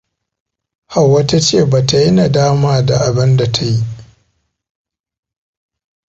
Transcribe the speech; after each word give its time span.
Hauwa 0.93 1.21
tace 1.29 1.59
bata 1.65 1.97
yi 2.03 2.11
nadama 2.11 2.81
da 2.81 3.01
abun 3.05 3.37
da 3.37 3.51
tayi. 3.51 3.83